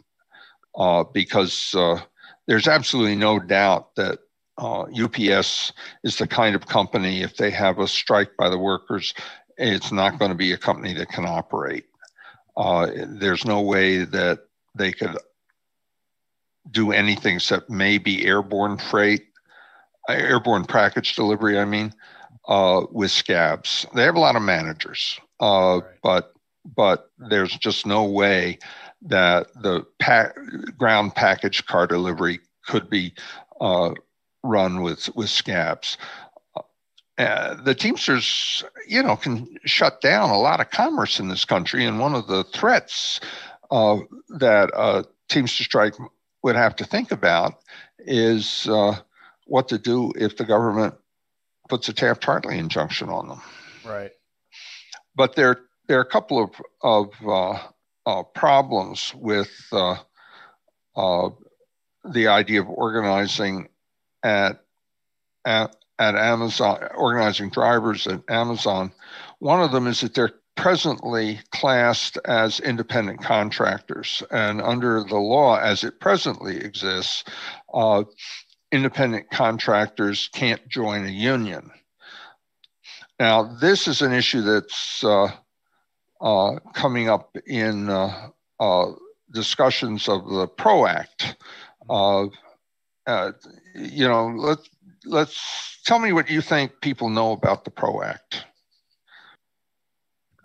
uh, 0.76 1.04
because 1.04 1.74
uh, 1.74 2.00
there's 2.46 2.68
absolutely 2.68 3.16
no 3.16 3.38
doubt 3.38 3.94
that 3.96 4.18
UPS 4.58 5.70
uh, 5.70 5.80
is 6.04 6.18
the 6.18 6.26
kind 6.26 6.54
of 6.54 6.66
company, 6.66 7.22
if 7.22 7.36
they 7.36 7.50
have 7.50 7.78
a 7.78 7.88
strike 7.88 8.36
by 8.38 8.50
the 8.50 8.58
workers, 8.58 9.14
it's 9.60 9.92
not 9.92 10.18
going 10.18 10.30
to 10.30 10.36
be 10.36 10.52
a 10.52 10.58
company 10.58 10.94
that 10.94 11.08
can 11.08 11.26
operate. 11.26 11.86
Uh, 12.56 12.88
there's 13.06 13.44
no 13.44 13.60
way 13.60 14.04
that 14.04 14.40
they 14.74 14.92
could 14.92 15.16
do 16.70 16.92
anything 16.92 17.36
except 17.36 17.70
maybe 17.70 18.26
airborne 18.26 18.78
freight, 18.78 19.26
airborne 20.08 20.64
package 20.64 21.14
delivery, 21.14 21.58
I 21.58 21.64
mean 21.64 21.92
uh, 22.48 22.86
with 22.90 23.10
scabs. 23.10 23.86
They 23.94 24.02
have 24.02 24.16
a 24.16 24.20
lot 24.20 24.36
of 24.36 24.42
managers, 24.42 25.18
uh, 25.40 25.80
right. 25.82 25.84
but 26.02 26.32
but 26.76 27.10
there's 27.18 27.56
just 27.56 27.86
no 27.86 28.04
way 28.04 28.58
that 29.02 29.46
the 29.62 29.86
pa- 29.98 30.32
ground 30.76 31.14
package 31.14 31.64
car 31.64 31.86
delivery 31.86 32.40
could 32.66 32.90
be 32.90 33.14
uh, 33.60 33.92
run 34.42 34.82
with 34.82 35.14
with 35.14 35.30
scabs. 35.30 35.96
Uh, 37.18 37.54
the 37.62 37.74
Teamsters, 37.74 38.64
you 38.88 39.02
know, 39.02 39.16
can 39.16 39.56
shut 39.64 40.00
down 40.00 40.30
a 40.30 40.38
lot 40.38 40.60
of 40.60 40.70
commerce 40.70 41.20
in 41.20 41.28
this 41.28 41.44
country, 41.44 41.84
and 41.84 41.98
one 41.98 42.14
of 42.14 42.26
the 42.26 42.44
threats 42.44 43.20
uh, 43.70 43.98
that 44.30 44.70
a 44.74 45.04
Teamster 45.28 45.64
strike 45.64 45.94
would 46.42 46.56
have 46.56 46.74
to 46.76 46.84
think 46.84 47.12
about 47.12 47.54
is 47.98 48.66
uh, 48.68 48.96
what 49.46 49.68
to 49.68 49.78
do 49.78 50.12
if 50.16 50.36
the 50.36 50.44
government 50.44 50.94
puts 51.68 51.88
a 51.88 51.92
Taft 51.92 52.24
Hartley 52.24 52.58
injunction 52.58 53.08
on 53.10 53.28
them. 53.28 53.42
Right. 53.84 54.12
But 55.14 55.36
there, 55.36 55.60
there 55.86 55.98
are 55.98 56.02
a 56.02 56.06
couple 56.06 56.42
of, 56.42 56.50
of 56.82 57.08
uh, 57.26 57.58
uh, 58.06 58.22
problems 58.34 59.12
with 59.14 59.50
uh, 59.72 59.96
uh 60.96 61.28
the 62.12 62.28
idea 62.28 62.62
of 62.62 62.68
organizing 62.68 63.68
at, 64.22 64.64
at, 65.44 65.76
at 66.00 66.16
Amazon, 66.16 66.82
organizing 66.96 67.50
drivers 67.50 68.06
at 68.06 68.22
Amazon. 68.28 68.90
One 69.38 69.62
of 69.62 69.70
them 69.70 69.86
is 69.86 70.00
that 70.00 70.14
they're 70.14 70.32
presently 70.56 71.40
classed 71.52 72.18
as 72.24 72.58
independent 72.58 73.22
contractors. 73.22 74.22
And 74.30 74.62
under 74.62 75.04
the 75.04 75.18
law 75.18 75.58
as 75.58 75.84
it 75.84 76.00
presently 76.00 76.56
exists, 76.56 77.24
uh, 77.72 78.04
independent 78.72 79.30
contractors 79.30 80.28
can't 80.32 80.66
join 80.68 81.04
a 81.04 81.10
union. 81.10 81.70
Now, 83.18 83.42
this 83.60 83.86
is 83.86 84.00
an 84.00 84.12
issue 84.12 84.40
that's 84.40 85.04
uh, 85.04 85.30
uh, 86.20 86.58
coming 86.72 87.08
up 87.08 87.36
in 87.46 87.90
uh, 87.90 88.28
uh 88.58 88.92
discussions 89.32 90.08
of 90.08 90.28
the 90.28 90.46
PRO 90.48 90.86
Act. 90.86 91.36
Uh, 91.88 92.26
you 93.74 94.06
know, 94.06 94.28
let's 94.28 94.68
let's 95.04 95.80
tell 95.84 95.98
me 95.98 96.12
what 96.12 96.30
you 96.30 96.40
think 96.40 96.80
people 96.80 97.08
know 97.08 97.32
about 97.32 97.64
the 97.64 97.70
PRO 97.70 98.02
Act. 98.02 98.44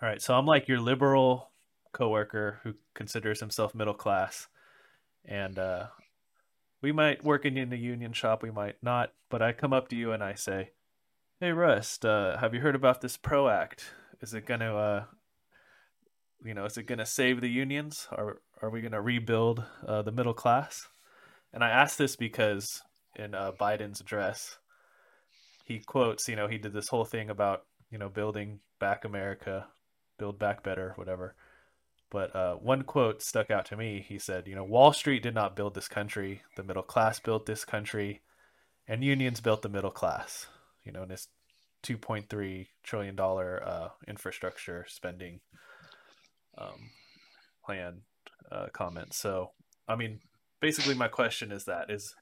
All 0.02 0.08
right, 0.08 0.20
so 0.20 0.34
I'm 0.34 0.46
like 0.46 0.68
your 0.68 0.80
liberal 0.80 1.50
coworker 1.92 2.60
who 2.62 2.74
considers 2.94 3.40
himself 3.40 3.74
middle 3.74 3.94
class, 3.94 4.48
and 5.24 5.58
uh, 5.58 5.86
we 6.82 6.92
might 6.92 7.24
work 7.24 7.44
in 7.44 7.70
the 7.70 7.78
union 7.78 8.12
shop, 8.12 8.42
we 8.42 8.50
might 8.50 8.76
not, 8.82 9.12
but 9.30 9.42
I 9.42 9.52
come 9.52 9.72
up 9.72 9.88
to 9.88 9.96
you 9.96 10.12
and 10.12 10.22
I 10.22 10.34
say, 10.34 10.70
"Hey, 11.40 11.52
Rust, 11.52 12.04
uh, 12.04 12.36
have 12.38 12.54
you 12.54 12.60
heard 12.60 12.74
about 12.74 13.00
this 13.00 13.16
Pro 13.16 13.48
Act? 13.48 13.86
Is 14.20 14.34
it 14.34 14.46
going 14.46 14.60
to, 14.60 14.76
uh, 14.76 15.04
you 16.44 16.54
know, 16.54 16.64
is 16.66 16.76
it 16.76 16.86
going 16.86 16.98
to 16.98 17.06
save 17.06 17.40
the 17.40 17.50
unions? 17.50 18.06
Or 18.12 18.40
are 18.62 18.70
we 18.70 18.80
going 18.80 18.92
to 18.92 19.00
rebuild 19.00 19.64
uh, 19.86 20.02
the 20.02 20.12
middle 20.12 20.34
class?" 20.34 20.88
And 21.52 21.64
I 21.64 21.70
ask 21.70 21.96
this 21.96 22.16
because 22.16 22.82
in 23.16 23.34
uh, 23.34 23.52
Biden's 23.58 24.00
address, 24.00 24.58
he 25.64 25.80
quotes, 25.80 26.28
you 26.28 26.36
know, 26.36 26.46
he 26.46 26.58
did 26.58 26.72
this 26.72 26.88
whole 26.88 27.04
thing 27.04 27.30
about, 27.30 27.64
you 27.90 27.98
know, 27.98 28.08
building 28.08 28.60
back 28.78 29.04
America, 29.04 29.66
build 30.18 30.38
back 30.38 30.62
better, 30.62 30.92
whatever. 30.96 31.34
But 32.10 32.34
uh, 32.36 32.54
one 32.54 32.82
quote 32.82 33.22
stuck 33.22 33.50
out 33.50 33.66
to 33.66 33.76
me. 33.76 34.04
He 34.06 34.18
said, 34.18 34.46
"You 34.46 34.54
know, 34.54 34.64
Wall 34.64 34.92
Street 34.92 35.24
did 35.24 35.34
not 35.34 35.56
build 35.56 35.74
this 35.74 35.88
country. 35.88 36.42
The 36.56 36.62
middle 36.62 36.84
class 36.84 37.18
built 37.18 37.46
this 37.46 37.64
country, 37.64 38.22
and 38.86 39.02
unions 39.02 39.40
built 39.40 39.62
the 39.62 39.68
middle 39.68 39.90
class. 39.90 40.46
You 40.84 40.92
know, 40.92 41.02
in 41.02 41.08
this 41.08 41.26
2.3 41.82 42.66
trillion 42.84 43.16
dollar 43.16 43.62
uh, 43.64 43.88
infrastructure 44.06 44.86
spending 44.88 45.40
um, 46.56 46.90
plan 47.64 48.02
uh, 48.52 48.66
comment. 48.72 49.12
So, 49.12 49.50
I 49.88 49.96
mean, 49.96 50.20
basically, 50.60 50.94
my 50.94 51.08
question 51.08 51.50
is 51.50 51.64
that 51.64 51.90
is 51.90 52.14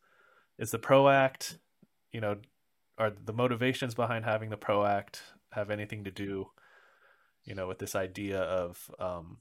is 0.59 0.71
the 0.71 0.79
PRO 0.79 1.09
Act, 1.09 1.59
you 2.13 2.21
know, 2.21 2.37
are 2.97 3.11
the 3.11 3.33
motivations 3.33 3.95
behind 3.95 4.25
having 4.25 4.51
the 4.51 4.57
PRO 4.57 4.85
Act 4.85 5.23
have 5.51 5.71
anything 5.71 6.05
to 6.05 6.11
do, 6.11 6.51
you 7.45 7.55
know, 7.55 7.67
with 7.67 7.79
this 7.79 7.95
idea 7.95 8.41
of 8.41 8.91
um, 8.99 9.39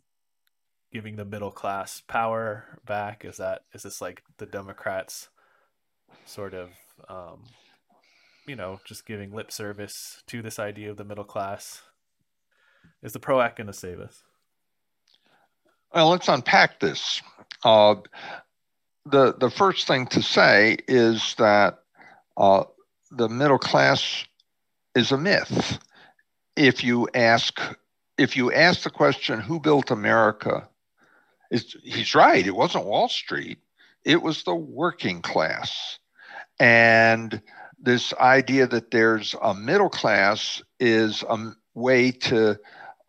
giving 0.91 1.15
the 1.15 1.25
middle 1.25 1.51
class 1.51 2.01
power 2.01 2.79
back? 2.85 3.25
Is 3.25 3.37
that 3.37 3.63
is 3.73 3.83
this 3.83 4.01
like 4.01 4.23
the 4.37 4.45
Democrats 4.45 5.29
sort 6.25 6.53
of 6.53 6.69
um, 7.09 7.43
you 8.47 8.55
know 8.55 8.79
just 8.85 9.05
giving 9.05 9.33
lip 9.33 9.51
service 9.51 10.23
to 10.27 10.41
this 10.41 10.59
idea 10.59 10.89
of 10.89 10.97
the 10.97 11.03
middle 11.03 11.23
class? 11.23 11.83
Is 13.01 13.13
the 13.13 13.19
PRO 13.19 13.41
Act 13.41 13.57
going 13.57 13.67
to 13.67 13.73
save 13.73 13.99
us? 13.99 14.23
Well, 15.93 16.09
let's 16.09 16.27
unpack 16.27 16.79
this. 16.79 17.21
Uh, 17.63 17.95
the 19.05 19.33
the 19.37 19.49
first 19.49 19.87
thing 19.87 20.07
to 20.07 20.21
say 20.21 20.77
is 20.87 21.35
that 21.37 21.79
uh, 22.37 22.63
the 23.11 23.29
middle 23.29 23.57
class 23.57 24.25
is 24.95 25.11
a 25.11 25.17
myth. 25.17 25.79
If 26.55 26.83
you 26.83 27.07
ask 27.13 27.59
if 28.17 28.37
you 28.37 28.51
ask 28.51 28.83
the 28.83 28.89
question 28.89 29.39
who 29.39 29.59
built 29.59 29.91
America, 29.91 30.67
he's 31.49 32.15
right. 32.15 32.45
It 32.45 32.55
wasn't 32.55 32.85
Wall 32.85 33.09
Street. 33.09 33.59
It 34.05 34.21
was 34.21 34.43
the 34.43 34.55
working 34.55 35.21
class, 35.21 35.99
and 36.59 37.41
this 37.79 38.13
idea 38.13 38.67
that 38.67 38.91
there's 38.91 39.35
a 39.41 39.53
middle 39.53 39.89
class 39.89 40.61
is 40.79 41.23
a 41.27 41.51
way 41.73 42.11
to 42.11 42.57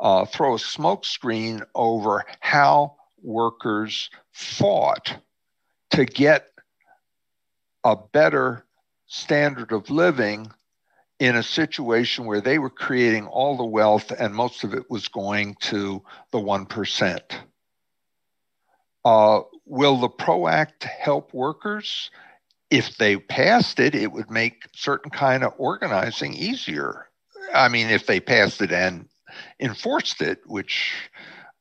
uh, 0.01 0.25
throw 0.25 0.55
a 0.55 0.59
smokescreen 0.59 1.63
over 1.75 2.25
how 2.41 2.97
workers 3.23 4.11
fought 4.33 5.17
to 5.95 6.05
get 6.05 6.49
a 7.85 7.95
better 7.95 8.65
standard 9.07 9.71
of 9.71 9.91
living 9.91 10.51
in 11.21 11.37
a 11.37 11.43
situation 11.43 12.25
where 12.25 12.41
they 12.41 12.59
were 12.59 12.71
creating 12.71 13.27
all 13.27 13.57
the 13.57 13.65
wealth 13.65 14.11
and 14.11 14.35
most 14.35 14.65
of 14.65 14.75
it 14.75 14.91
was 14.91 15.07
going 15.07 15.55
to 15.61 16.03
the 16.33 16.39
1%. 16.39 17.21
Uh, 19.05 19.41
will 19.67 20.01
the 20.01 20.09
PRO 20.09 20.49
Act 20.49 20.83
help 20.83 21.33
workers? 21.33 22.11
If 22.71 22.97
they 22.97 23.17
passed 23.17 23.79
it, 23.79 23.95
it 23.95 24.11
would 24.11 24.31
make 24.31 24.65
certain 24.75 25.13
kind 25.13 25.45
of 25.45 25.53
organizing 25.59 26.35
easier. 26.35 27.07
I 27.55 27.69
mean, 27.69 27.89
if 27.89 28.07
they 28.07 28.19
passed 28.19 28.63
it 28.63 28.73
and 28.73 29.09
enforced 29.61 30.23
it, 30.23 30.41
which 30.47 30.93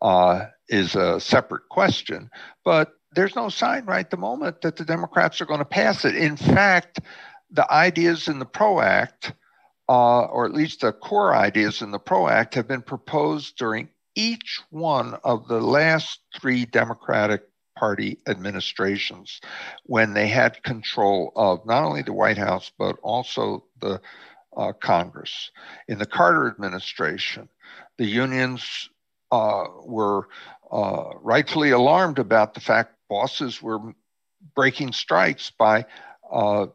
uh, 0.02 0.48
is 0.70 0.96
a 0.96 1.20
separate 1.20 1.70
question. 1.70 2.32
But 2.66 2.94
there's 3.16 3.36
no 3.36 3.50
sign 3.50 3.86
right 3.86 4.10
the 4.10 4.18
moment 4.18 4.62
that 4.62 4.76
the 4.76 4.86
Democrats 4.86 5.42
are 5.42 5.46
going 5.46 5.60
to 5.60 5.66
pass 5.66 6.06
it. 6.06 6.16
In 6.16 6.38
fact, 6.38 7.00
the 7.52 7.72
ideas 7.72 8.28
in 8.28 8.40
the 8.40 8.46
PRO 8.46 8.82
Act, 8.82 9.34
uh, 9.88 10.26
or 10.26 10.46
at 10.46 10.54
least 10.54 10.82
the 10.82 10.92
core 10.92 11.36
ideas 11.36 11.82
in 11.82 11.92
the 11.92 12.00
PRO 12.00 12.28
Act, 12.28 12.56
have 12.56 12.68
been 12.68 12.82
proposed 12.82 13.58
during 13.58 13.90
each 14.16 14.62
one 14.70 15.16
of 15.24 15.48
the 15.48 15.62
last 15.62 16.20
three 16.40 16.66
Democratic 16.66 17.44
Party 17.78 18.20
administrations 18.28 19.42
when 19.86 20.14
they 20.14 20.28
had 20.28 20.64
control 20.64 21.32
of 21.36 21.66
not 21.66 21.84
only 21.84 22.04
the 22.04 22.14
White 22.14 22.38
House, 22.38 22.72
but 22.78 22.98
also 23.02 23.66
the 23.82 24.00
uh, 24.56 24.72
Congress. 24.74 25.52
In 25.88 25.98
the 25.98 26.06
Carter 26.06 26.48
administration, 26.48 27.50
the 27.98 28.06
unions 28.06 28.90
uh, 29.32 29.66
were 29.84 30.28
uh, 30.72 31.10
rightfully 31.22 31.72
alarmed 31.72 32.20
about 32.20 32.54
the 32.54 32.60
fact 32.60 32.94
bosses 33.14 33.62
were 33.62 33.80
breaking 34.56 34.92
strikes 34.92 35.52
by 35.52 35.86
uh, 36.32 36.66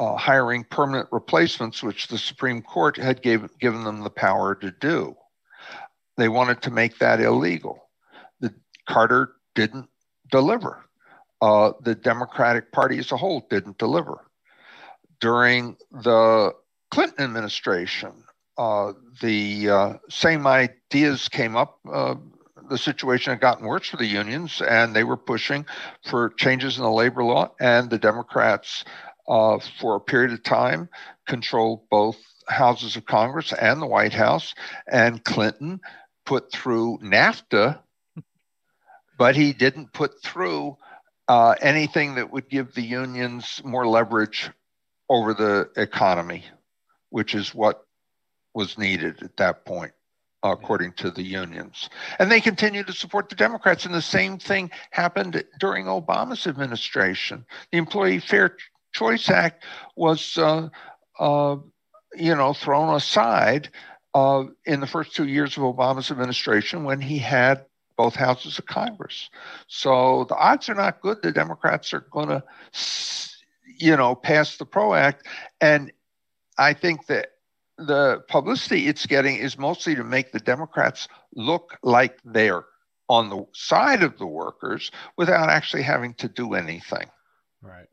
uh, 0.00 0.16
hiring 0.16 0.64
permanent 0.64 1.06
replacements, 1.12 1.82
which 1.82 2.08
the 2.08 2.16
Supreme 2.16 2.62
Court 2.62 2.96
had 2.96 3.20
gave, 3.20 3.46
given 3.58 3.84
them 3.84 4.00
the 4.00 4.08
power 4.08 4.54
to 4.54 4.70
do. 4.70 5.14
They 6.16 6.30
wanted 6.30 6.62
to 6.62 6.70
make 6.70 6.98
that 6.98 7.20
illegal. 7.20 7.90
The 8.40 8.54
Carter 8.88 9.32
didn't 9.54 9.90
deliver. 10.30 10.82
Uh, 11.42 11.72
the 11.82 11.94
Democratic 11.94 12.72
Party 12.72 12.96
as 12.98 13.12
a 13.12 13.18
whole 13.18 13.46
didn't 13.50 13.76
deliver. 13.76 14.24
During 15.20 15.76
the 15.90 16.54
Clinton 16.90 17.22
administration, 17.22 18.24
uh, 18.56 18.94
the 19.20 19.68
uh, 19.68 19.92
same 20.08 20.46
ideas 20.46 21.28
came 21.28 21.54
up. 21.54 21.80
The 22.68 22.78
situation 22.78 23.32
had 23.32 23.40
gotten 23.40 23.66
worse 23.66 23.88
for 23.88 23.96
the 23.96 24.06
unions, 24.06 24.60
and 24.60 24.94
they 24.94 25.04
were 25.04 25.16
pushing 25.16 25.66
for 26.08 26.30
changes 26.30 26.76
in 26.76 26.82
the 26.82 26.90
labor 26.90 27.24
law. 27.24 27.52
And 27.60 27.90
the 27.90 27.98
Democrats, 27.98 28.84
uh, 29.28 29.58
for 29.80 29.96
a 29.96 30.00
period 30.00 30.32
of 30.32 30.42
time, 30.42 30.88
controlled 31.26 31.88
both 31.90 32.16
houses 32.48 32.96
of 32.96 33.06
Congress 33.06 33.52
and 33.52 33.80
the 33.80 33.86
White 33.86 34.12
House. 34.12 34.54
And 34.86 35.24
Clinton 35.24 35.80
put 36.24 36.52
through 36.52 36.98
NAFTA, 37.02 37.78
but 39.18 39.36
he 39.36 39.52
didn't 39.52 39.92
put 39.92 40.22
through 40.22 40.76
uh, 41.28 41.54
anything 41.60 42.16
that 42.16 42.30
would 42.30 42.48
give 42.48 42.74
the 42.74 42.82
unions 42.82 43.60
more 43.64 43.86
leverage 43.86 44.50
over 45.08 45.34
the 45.34 45.70
economy, 45.76 46.44
which 47.10 47.34
is 47.34 47.54
what 47.54 47.84
was 48.54 48.78
needed 48.78 49.22
at 49.22 49.36
that 49.36 49.64
point, 49.64 49.92
according 50.42 50.92
to 50.94 51.10
the 51.10 51.22
unions. 51.22 51.88
And 52.18 52.30
they 52.30 52.40
continue 52.40 52.84
to 52.84 52.92
support 52.92 53.28
the 53.28 53.34
Democrats. 53.34 53.84
And 53.84 53.94
the 53.94 54.02
same 54.02 54.38
thing 54.38 54.70
happened 54.90 55.42
during 55.58 55.86
Obama's 55.86 56.46
administration. 56.46 57.44
The 57.72 57.78
Employee 57.78 58.20
Free 58.20 58.48
Choice 58.92 59.28
Act 59.28 59.64
was, 59.96 60.38
uh, 60.38 60.68
uh, 61.18 61.56
you 62.14 62.34
know, 62.34 62.52
thrown 62.52 62.94
aside 62.94 63.70
uh, 64.14 64.44
in 64.64 64.80
the 64.80 64.86
first 64.86 65.14
two 65.14 65.26
years 65.26 65.56
of 65.56 65.62
Obama's 65.62 66.10
administration 66.10 66.84
when 66.84 67.00
he 67.00 67.18
had 67.18 67.66
both 67.96 68.14
houses 68.14 68.58
of 68.58 68.66
Congress. 68.66 69.30
So 69.66 70.24
the 70.28 70.36
odds 70.36 70.68
are 70.68 70.74
not 70.74 71.00
good. 71.00 71.22
The 71.22 71.32
Democrats 71.32 71.92
are 71.92 72.06
going 72.10 72.28
to, 72.28 72.42
you 73.78 73.96
know, 73.96 74.14
pass 74.14 74.56
the 74.56 74.66
PRO 74.66 74.94
Act. 74.94 75.26
And 75.60 75.92
I 76.58 76.72
think 76.72 77.06
that 77.06 77.28
the 77.78 78.24
publicity 78.28 78.86
it's 78.86 79.06
getting 79.06 79.36
is 79.36 79.58
mostly 79.58 79.94
to 79.94 80.04
make 80.04 80.32
the 80.32 80.40
Democrats 80.40 81.08
look 81.34 81.78
like 81.82 82.18
they're 82.24 82.64
on 83.08 83.30
the 83.30 83.44
side 83.52 84.02
of 84.02 84.18
the 84.18 84.26
workers 84.26 84.90
without 85.16 85.48
actually 85.48 85.82
having 85.82 86.14
to 86.14 86.28
do 86.28 86.54
anything. 86.54 87.06
Right. 87.62 87.88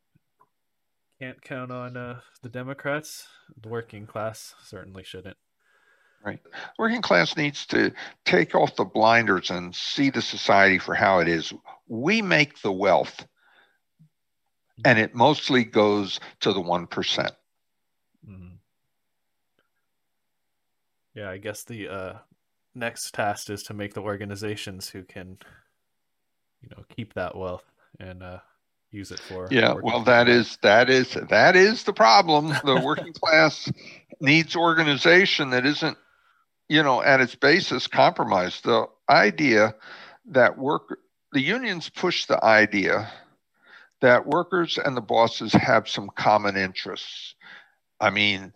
Can't 1.20 1.42
count 1.42 1.72
on 1.72 1.96
uh, 1.98 2.20
the 2.42 2.50
Democrats. 2.50 3.28
The 3.62 3.70
working 3.70 4.08
class 4.08 4.56
certainly 4.64 5.04
shouldn't. 5.04 5.38
Right. 6.26 6.40
Working 6.80 7.02
class 7.02 7.36
needs 7.36 7.66
to 7.68 7.92
take 8.26 8.56
off 8.56 8.78
the 8.78 8.86
blinders 8.86 9.52
and 9.52 9.76
see 9.76 10.10
the 10.10 10.22
society 10.22 10.80
for 10.80 10.96
how 10.96 11.20
it 11.20 11.28
is. 11.28 11.54
We 11.88 12.22
make 12.22 12.62
the 12.62 12.72
wealth, 12.72 13.28
and 14.86 14.98
it 14.98 15.14
mostly 15.14 15.66
goes 15.66 16.22
to 16.40 16.54
the 16.54 16.62
1%. 16.62 16.88
Mm-hmm 16.88 18.53
yeah, 21.16 21.30
I 21.30 21.38
guess 21.38 21.64
the 21.64 21.88
uh, 21.88 22.14
next 22.76 23.14
task 23.14 23.50
is 23.50 23.64
to 23.64 23.74
make 23.74 23.94
the 23.94 24.02
organizations 24.02 24.90
who 24.90 25.04
can, 25.04 25.38
you 26.62 26.70
know, 26.70 26.84
keep 26.96 27.14
that 27.14 27.38
wealth 27.38 27.66
and 28.00 28.24
uh, 28.24 28.40
use 28.92 29.12
it 29.12 29.20
for. 29.20 29.48
Yeah, 29.52 29.74
well, 29.82 30.04
that 30.04 30.28
is 30.28 30.58
that 30.62 30.90
is 30.90 31.18
that 31.30 31.56
is 31.56 31.84
the 31.84 31.94
problem. 31.94 32.54
The 32.64 32.82
working 32.82 33.14
class 33.14 33.72
needs 34.20 34.56
organization 34.56 35.50
that 35.52 35.66
isn't, 35.66 35.98
you 36.70 36.84
know, 36.84 37.04
at 37.04 37.22
its 37.22 37.36
basis 37.36 37.88
compromised. 37.88 38.64
The 38.64 38.88
idea 39.10 39.76
that 40.28 40.58
work 40.58 41.00
the 41.34 41.42
unions 41.42 41.90
push 41.90 42.26
the 42.26 42.44
idea 42.44 43.12
that 44.02 44.28
workers 44.28 44.78
and 44.84 44.96
the 44.96 45.02
bosses 45.02 45.54
have 45.54 45.88
some 45.88 46.10
common 46.16 46.58
interests. 46.58 47.36
I 48.00 48.10
mean, 48.10 48.54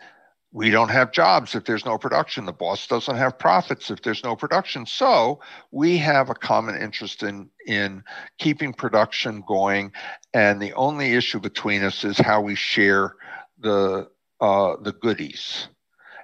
we 0.52 0.70
don't 0.70 0.90
have 0.90 1.12
jobs 1.12 1.56
if 1.56 1.66
there's 1.66 1.86
no 1.86 1.98
production. 1.98 2.46
The 2.46 2.54
boss 2.54 2.88
doesn't 2.88 3.18
have 3.18 3.38
profits 3.38 3.92
if 3.92 4.02
there's 4.02 4.24
no 4.24 4.36
production. 4.36 4.86
So 4.86 5.42
we 5.72 5.98
have 5.98 6.30
a 6.30 6.36
common 6.36 6.82
interest 6.82 7.24
in 7.24 7.50
in 7.66 8.04
keeping 8.38 8.74
production 8.74 9.44
going, 9.46 9.92
and 10.34 10.62
the 10.62 10.74
only 10.74 11.14
issue 11.14 11.40
between 11.40 11.84
us 11.84 12.04
is 12.04 12.18
how 12.18 12.42
we 12.42 12.56
share 12.56 13.16
the 13.60 14.10
uh, 14.40 14.76
the 14.82 14.94
goodies, 14.94 15.68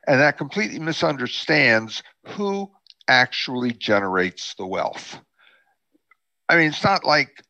and 0.07 0.19
that 0.21 0.37
completely 0.37 0.79
misunderstands 0.79 2.01
who 2.25 2.71
actually 3.09 3.73
generates 3.73 4.53
the 4.55 4.65
wealth. 4.65 5.19
I 6.47 6.55
mean, 6.55 6.69
it's 6.69 6.83
not 6.83 7.03
like 7.03 7.43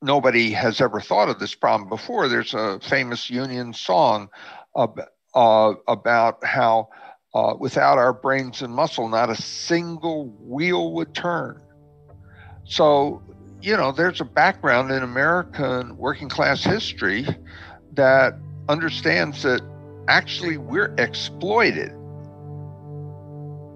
nobody 0.00 0.52
has 0.52 0.80
ever 0.80 1.00
thought 1.00 1.28
of 1.28 1.38
this 1.38 1.54
problem 1.54 1.88
before. 1.88 2.28
There's 2.28 2.54
a 2.54 2.80
famous 2.80 3.28
Union 3.28 3.74
song 3.74 4.30
uh, 5.38 5.74
about 5.86 6.44
how 6.44 6.88
uh, 7.32 7.54
without 7.60 7.96
our 7.96 8.12
brains 8.12 8.60
and 8.60 8.74
muscle, 8.74 9.08
not 9.08 9.30
a 9.30 9.36
single 9.36 10.30
wheel 10.40 10.92
would 10.94 11.14
turn. 11.14 11.62
So, 12.64 13.22
you 13.62 13.76
know, 13.76 13.92
there's 13.92 14.20
a 14.20 14.24
background 14.24 14.90
in 14.90 15.04
American 15.04 15.96
working 15.96 16.28
class 16.28 16.64
history 16.64 17.24
that 17.92 18.34
understands 18.68 19.44
that 19.44 19.60
actually 20.08 20.56
we're 20.56 20.92
exploited. 20.98 21.92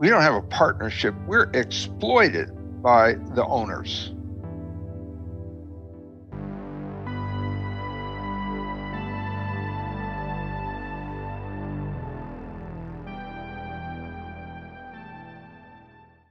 We 0.01 0.09
don't 0.09 0.23
have 0.23 0.35
a 0.35 0.43
partnership, 0.43 1.15
we're 1.29 1.49
exploited 1.55 2.51
by 2.83 3.15
the 3.37 3.47
owners. 3.47 4.13